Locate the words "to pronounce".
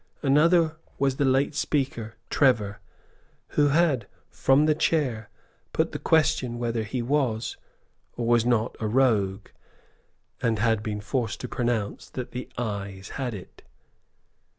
11.41-12.09